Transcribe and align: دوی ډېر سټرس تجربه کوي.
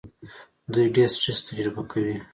دوی 0.73 0.85
ډېر 0.95 1.09
سټرس 1.15 1.39
تجربه 1.47 1.81
کوي. 1.91 2.15